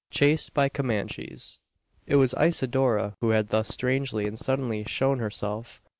[0.09, 1.59] CHASED BY COMANCHES.
[2.07, 5.79] It was Isidora who had thus strangely and suddenly shown herself.